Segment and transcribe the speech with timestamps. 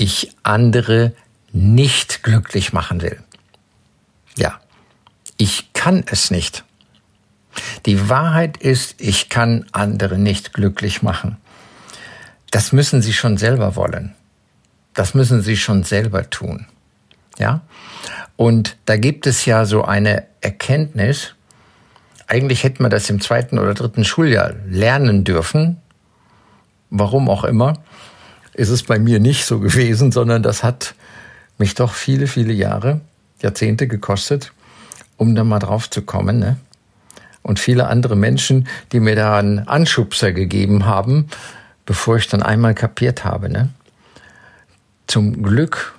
[0.00, 1.12] ich andere
[1.52, 3.22] nicht glücklich machen will.
[4.36, 4.60] Ja,
[5.36, 6.64] ich kann es nicht.
[7.84, 11.36] Die Wahrheit ist, ich kann andere nicht glücklich machen.
[12.50, 14.14] Das müssen sie schon selber wollen.
[14.94, 16.66] Das müssen sie schon selber tun.
[17.38, 17.60] Ja?
[18.36, 21.34] Und da gibt es ja so eine Erkenntnis,
[22.26, 25.78] eigentlich hätten wir das im zweiten oder dritten Schuljahr lernen dürfen,
[26.88, 27.74] warum auch immer,
[28.54, 30.94] ist es bei mir nicht so gewesen, sondern das hat
[31.58, 33.00] mich doch viele, viele Jahre,
[33.42, 34.52] Jahrzehnte gekostet,
[35.16, 36.38] um da mal drauf zu kommen.
[36.38, 36.56] Ne?
[37.42, 41.28] Und viele andere Menschen, die mir da einen Anschubser gegeben haben,
[41.86, 43.48] bevor ich dann einmal kapiert habe.
[43.48, 43.68] Ne?
[45.06, 45.94] Zum Glück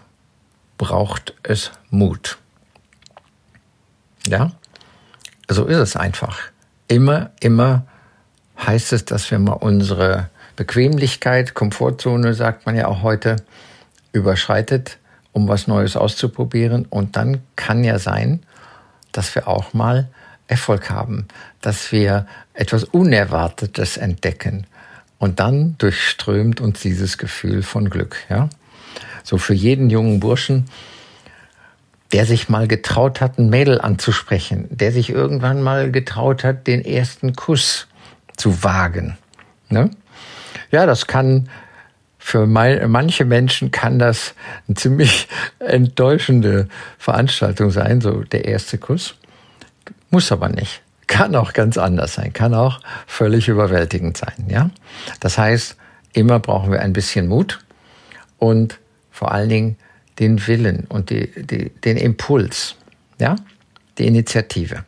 [0.77, 2.37] braucht es Mut.
[4.27, 4.51] Ja,
[5.47, 6.39] so ist es einfach.
[6.87, 7.85] Immer, immer
[8.65, 13.37] heißt es, dass wir mal unsere Bequemlichkeit, Komfortzone, sagt man ja auch heute,
[14.13, 14.97] überschreitet,
[15.31, 16.85] um was Neues auszuprobieren.
[16.89, 18.41] Und dann kann ja sein,
[19.11, 20.09] dass wir auch mal
[20.47, 21.27] Erfolg haben,
[21.61, 24.67] dass wir etwas Unerwartetes entdecken.
[25.17, 28.17] Und dann durchströmt uns dieses Gefühl von Glück.
[28.29, 28.49] Ja?
[29.23, 30.65] So für jeden jungen Burschen,
[32.11, 36.83] der sich mal getraut hat, ein Mädel anzusprechen, der sich irgendwann mal getraut hat, den
[36.83, 37.87] ersten Kuss
[38.35, 39.17] zu wagen.
[39.69, 39.91] Ne?
[40.71, 41.49] Ja, das kann
[42.23, 44.35] für manche Menschen kann das
[44.67, 45.27] eine ziemlich
[45.59, 46.67] enttäuschende
[46.99, 49.15] Veranstaltung sein, so der erste Kuss.
[50.11, 50.83] Muss aber nicht.
[51.07, 54.69] Kann auch ganz anders sein, kann auch völlig überwältigend sein, ja.
[55.19, 55.75] Das heißt,
[56.13, 57.59] immer brauchen wir ein bisschen Mut
[58.37, 59.77] und vor allen Dingen
[60.19, 62.75] den Willen und die, die, den Impuls,
[63.19, 63.35] ja,
[63.97, 64.85] die Initiative.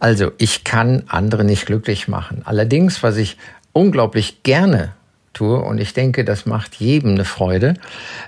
[0.00, 2.42] Also, ich kann andere nicht glücklich machen.
[2.44, 3.38] Allerdings, was ich
[3.72, 4.92] unglaublich gerne
[5.38, 5.60] tue.
[5.60, 7.74] Und ich denke, das macht jedem eine Freude,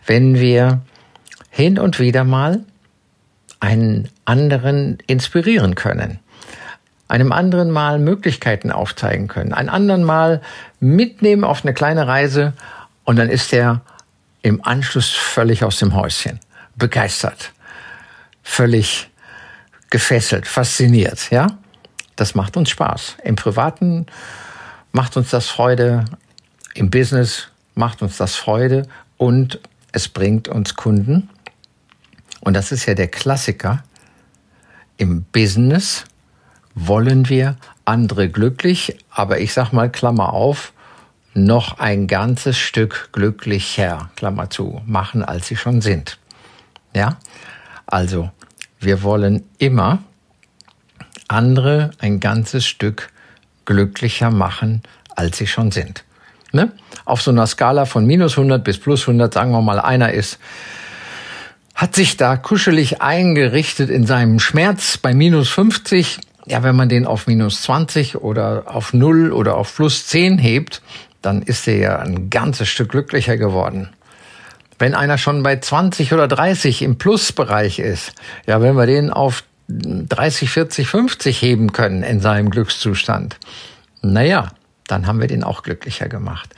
[0.07, 0.81] wenn wir
[1.51, 2.61] hin und wieder mal
[3.59, 6.21] einen anderen inspirieren können.
[7.09, 9.53] Einem anderen Mal Möglichkeiten aufzeigen können.
[9.53, 10.41] Einen anderen Mal
[10.79, 12.53] mitnehmen auf eine kleine Reise
[13.05, 13.83] und dann ist er
[14.43, 16.39] im Anschluss völlig aus dem Häuschen.
[16.77, 17.53] Begeistert.
[18.43, 19.11] Völlig
[19.91, 21.49] gefesselt, fasziniert, ja?
[22.15, 23.17] Das macht uns Spaß.
[23.25, 24.07] Im Privaten
[24.93, 26.05] macht uns das Freude,
[26.81, 29.61] im Business macht uns das Freude und
[29.93, 31.29] es bringt uns Kunden.
[32.41, 33.85] Und das ist ja der Klassiker.
[34.97, 36.07] Im Business
[36.75, 40.73] wollen wir andere glücklich, aber ich sag mal, Klammer auf,
[41.35, 46.19] noch ein ganzes Stück glücklicher, Klammer zu, machen, als sie schon sind.
[46.95, 47.19] Ja?
[47.85, 48.31] Also,
[48.79, 49.99] wir wollen immer
[51.29, 53.11] andere ein ganzes Stück
[53.67, 54.83] glücklicher machen,
[55.15, 56.05] als sie schon sind.
[56.53, 56.73] Ne?
[57.05, 60.39] Auf so einer Skala von minus 100 bis plus 100, sagen wir mal, einer ist,
[61.75, 66.19] hat sich da kuschelig eingerichtet in seinem Schmerz bei minus 50.
[66.47, 70.83] Ja, wenn man den auf minus 20 oder auf 0 oder auf plus 10 hebt,
[71.23, 73.91] dann ist er ja ein ganzes Stück glücklicher geworden.
[74.79, 78.15] Wenn einer schon bei 20 oder 30 im Plusbereich ist,
[78.47, 83.39] ja, wenn wir den auf 30, 40, 50 heben können in seinem Glückszustand,
[84.03, 84.51] naja,
[84.91, 86.55] dann haben wir den auch glücklicher gemacht.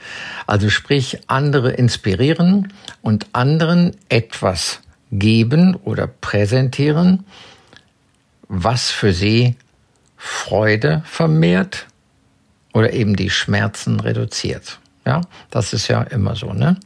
[0.47, 7.25] Also sprich, andere inspirieren und anderen etwas geben oder präsentieren,
[8.47, 9.55] was für sie
[10.17, 11.87] Freude vermehrt
[12.73, 14.79] oder eben die Schmerzen reduziert.
[15.05, 16.77] Ja, das ist ja immer so, ne?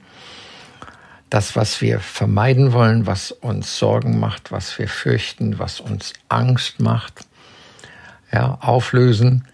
[1.29, 6.79] Das, was wir vermeiden wollen, was uns Sorgen macht, was wir fürchten, was uns Angst
[6.79, 7.25] macht,
[8.31, 9.45] ja, auflösen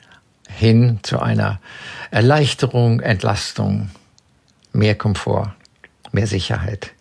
[0.57, 1.59] hin zu einer
[2.11, 3.89] Erleichterung, Entlastung,
[4.71, 5.53] mehr Komfort,
[6.11, 6.91] mehr Sicherheit,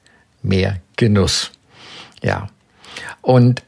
[0.43, 1.53] mehr Genuss.
[2.23, 2.49] Ja.
[3.21, 3.63] Und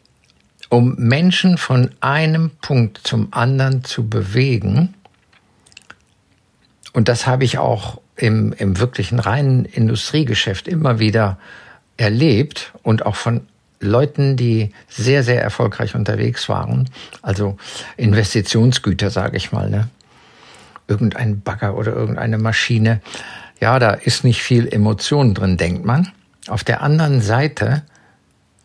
[0.69, 4.95] um Menschen von einem Punkt zum anderen zu bewegen,
[6.93, 11.39] und das habe ich auch im, im wirklichen reinen Industriegeschäft immer wieder
[11.97, 13.47] erlebt und auch von
[13.81, 16.89] Leuten, die sehr, sehr erfolgreich unterwegs waren,
[17.23, 17.57] also
[17.97, 19.89] Investitionsgüter, sage ich mal, ne?
[20.87, 23.01] irgendein Bagger oder irgendeine Maschine,
[23.61, 26.13] ja, da ist nicht viel Emotion drin, denkt man.
[26.49, 27.83] Auf der anderen Seite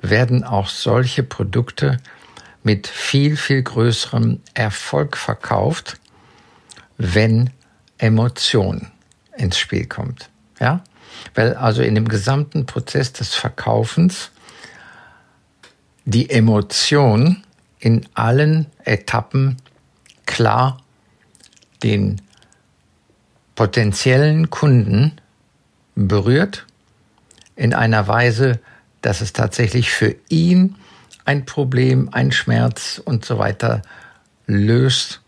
[0.01, 1.97] werden auch solche Produkte
[2.63, 5.97] mit viel, viel größerem Erfolg verkauft,
[6.97, 7.51] wenn
[7.97, 8.87] Emotion
[9.37, 10.29] ins Spiel kommt.
[10.59, 10.83] Ja?
[11.35, 14.31] Weil also in dem gesamten Prozess des Verkaufens
[16.09, 17.43] die Emotion
[17.79, 19.57] in allen Etappen
[20.25, 20.81] klar
[21.83, 22.19] den
[23.53, 25.21] potenziellen Kunden
[25.93, 26.65] berührt
[27.55, 28.59] in einer Weise,
[29.01, 30.75] dass es tatsächlich für ihn
[31.25, 33.83] ein Problem, ein Schmerz und so weiter
[34.47, 35.21] löst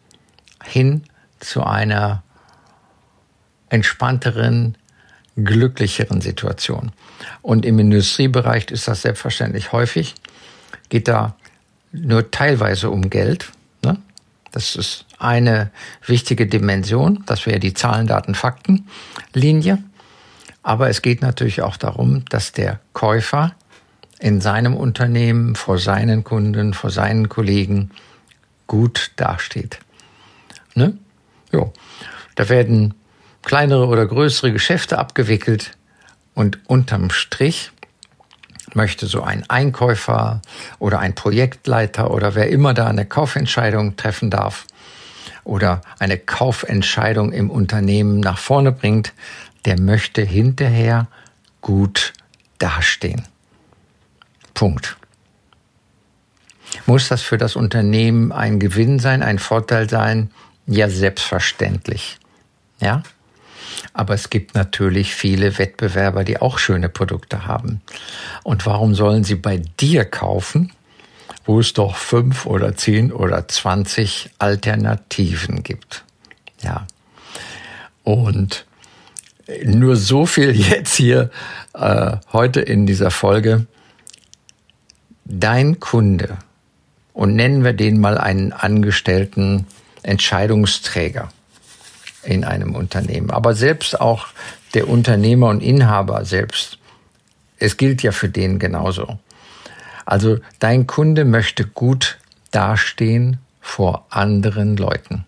[0.63, 1.03] hin
[1.39, 2.23] zu einer
[3.69, 4.77] entspannteren,
[5.35, 6.91] glücklicheren Situation.
[7.43, 10.15] Und im Industriebereich ist das selbstverständlich häufig,
[10.91, 11.35] geht da
[11.91, 13.51] nur teilweise um Geld.
[13.83, 13.97] Ne?
[14.51, 15.71] Das ist eine
[16.05, 18.87] wichtige Dimension, das wäre die Zahlen, Daten, Fakten
[19.33, 19.79] Linie.
[20.61, 23.55] Aber es geht natürlich auch darum, dass der Käufer
[24.19, 27.89] in seinem Unternehmen, vor seinen Kunden, vor seinen Kollegen
[28.67, 29.79] gut dasteht.
[30.75, 30.97] Ne?
[31.51, 31.73] Jo.
[32.35, 32.93] Da werden
[33.41, 35.71] kleinere oder größere Geschäfte abgewickelt
[36.35, 37.71] und unterm Strich
[38.75, 40.41] möchte so ein Einkäufer
[40.79, 44.65] oder ein Projektleiter oder wer immer da eine Kaufentscheidung treffen darf
[45.43, 49.13] oder eine Kaufentscheidung im Unternehmen nach vorne bringt,
[49.65, 51.07] der möchte hinterher
[51.61, 52.13] gut
[52.59, 53.27] dastehen.
[54.53, 54.97] Punkt.
[56.85, 60.31] Muss das für das Unternehmen ein Gewinn sein, ein Vorteil sein?
[60.67, 62.17] Ja, selbstverständlich.
[62.79, 63.03] Ja?
[63.93, 67.81] Aber es gibt natürlich viele Wettbewerber, die auch schöne Produkte haben.
[68.43, 70.71] Und warum sollen sie bei dir kaufen,
[71.45, 76.03] wo es doch fünf oder zehn oder zwanzig Alternativen gibt?
[76.61, 76.87] Ja.
[78.03, 78.65] Und
[79.65, 81.29] nur so viel jetzt hier
[81.73, 83.65] äh, heute in dieser Folge.
[85.25, 86.37] Dein Kunde,
[87.13, 89.67] und nennen wir den mal einen Angestellten
[90.03, 91.29] Entscheidungsträger,
[92.23, 93.31] in einem Unternehmen.
[93.31, 94.27] Aber selbst auch
[94.73, 96.77] der Unternehmer und Inhaber selbst.
[97.57, 99.19] Es gilt ja für den genauso.
[100.05, 102.17] Also dein Kunde möchte gut
[102.51, 105.25] dastehen vor anderen Leuten.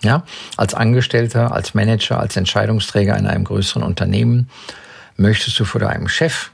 [0.00, 0.22] Ja,
[0.56, 4.48] als Angestellter, als Manager, als Entscheidungsträger in einem größeren Unternehmen
[5.16, 6.52] möchtest du vor deinem Chef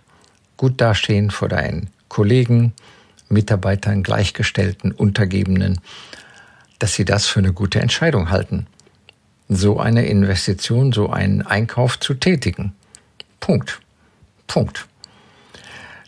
[0.57, 2.73] gut dastehen, vor deinen Kollegen,
[3.29, 5.81] Mitarbeitern, Gleichgestellten, Untergebenen,
[6.79, 8.67] dass sie das für eine gute Entscheidung halten
[9.49, 12.73] so eine Investition, so einen Einkauf zu tätigen.
[13.41, 13.81] Punkt.
[14.47, 14.87] Punkt.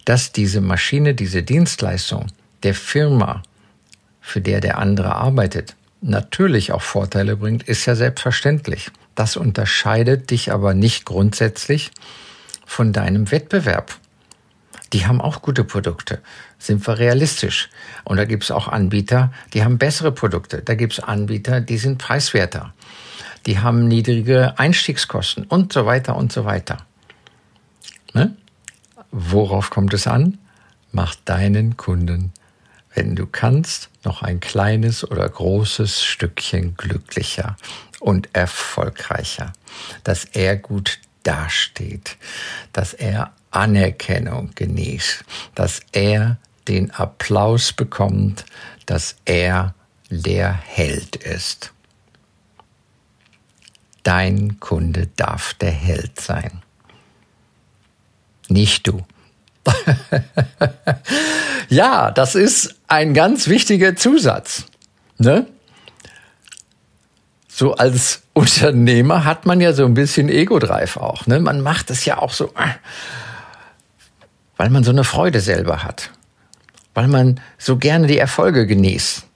[0.05, 2.29] Dass diese Maschine, diese Dienstleistung
[2.63, 3.43] der Firma,
[4.21, 8.91] für der der andere arbeitet, natürlich auch Vorteile bringt, ist ja selbstverständlich.
[9.15, 11.91] Das unterscheidet dich aber nicht grundsätzlich
[12.65, 13.97] von deinem Wettbewerb.
[14.93, 16.21] Die haben auch gute Produkte.
[16.59, 17.71] Sind wir realistisch?
[18.05, 20.63] Und da gibt es auch Anbieter, die haben bessere Produkte.
[20.63, 22.73] Da gibt es Anbieter, die sind preiswerter
[23.47, 26.79] die haben niedrige Einstiegskosten und so weiter und so weiter.
[28.13, 28.37] Ne?
[29.11, 30.39] Worauf kommt es an?
[30.93, 32.33] Mach deinen Kunden,
[32.95, 37.57] wenn du kannst, noch ein kleines oder großes Stückchen glücklicher
[38.01, 39.53] und erfolgreicher,
[40.05, 42.17] dass er gut dasteht,
[42.73, 48.45] dass er Anerkennung genießt, dass er den Applaus bekommt,
[48.87, 49.75] dass er
[50.11, 51.73] der Held ist.
[54.07, 56.63] Dein Kunde darf der Held sein.
[58.49, 59.05] Nicht du.
[61.69, 64.67] ja, das ist ein ganz wichtiger Zusatz.
[65.19, 65.49] Ne?
[67.49, 71.27] So als Unternehmer hat man ja so ein bisschen Ego-Drive auch.
[71.27, 71.41] Ne?
[71.41, 72.53] Man macht es ja auch so,
[74.57, 76.13] weil man so eine Freude selber hat.
[76.95, 79.27] Weil man so gerne die Erfolge genießt.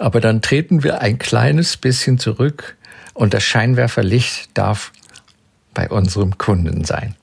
[0.00, 2.76] Aber dann treten wir ein kleines bisschen zurück
[3.14, 4.92] und das Scheinwerferlicht darf
[5.74, 7.14] bei unserem Kunden sein.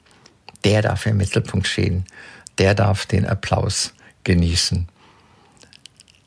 [0.63, 2.05] Der darf im Mittelpunkt stehen.
[2.57, 3.93] Der darf den Applaus
[4.23, 4.87] genießen.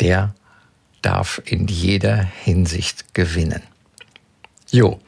[0.00, 0.34] Der
[1.02, 3.62] darf in jeder Hinsicht gewinnen.
[4.70, 5.00] Jo,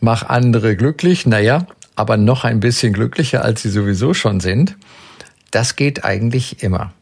[0.00, 1.66] mach andere glücklich, naja,
[1.96, 4.76] aber noch ein bisschen glücklicher, als sie sowieso schon sind.
[5.50, 6.92] Das geht eigentlich immer.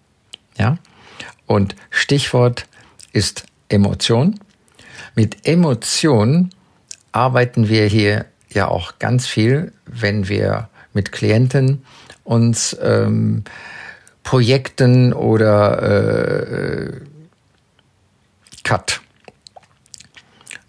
[0.58, 0.78] Ja?
[1.46, 2.66] Und Stichwort
[3.12, 4.40] ist Emotion.
[5.14, 6.50] Mit Emotion
[7.14, 11.84] arbeiten wir hier ja auch ganz viel, wenn wir mit Klienten
[12.24, 13.44] uns ähm,
[14.24, 17.00] Projekten oder äh,
[18.64, 19.00] Cut.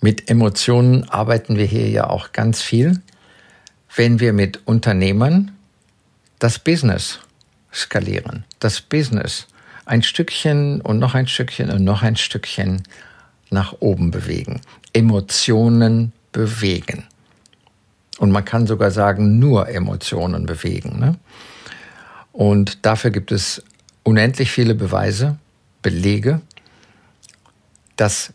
[0.01, 3.01] Mit Emotionen arbeiten wir hier ja auch ganz viel,
[3.95, 5.51] wenn wir mit Unternehmern
[6.37, 7.19] das Business
[7.73, 9.47] skalieren, das Business
[9.85, 12.83] ein Stückchen und noch ein Stückchen und noch ein Stückchen
[13.49, 14.61] nach oben bewegen,
[14.93, 17.05] Emotionen bewegen.
[18.17, 20.99] Und man kann sogar sagen, nur Emotionen bewegen.
[20.99, 21.15] Ne?
[22.33, 23.63] Und dafür gibt es
[24.03, 25.37] unendlich viele Beweise,
[25.81, 26.41] Belege,
[27.95, 28.33] dass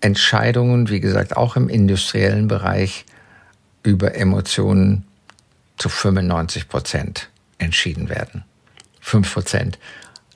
[0.00, 3.04] Entscheidungen, wie gesagt, auch im industriellen Bereich
[3.84, 5.04] über Emotionen
[5.78, 8.44] zu 95 Prozent entschieden werden.
[9.02, 9.78] 5 Prozent,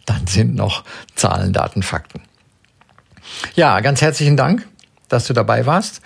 [0.06, 0.84] dann sind noch
[1.16, 2.22] Zahlen, Daten, Fakten.
[3.56, 4.66] Ja, ganz herzlichen Dank,
[5.08, 6.02] dass du dabei warst.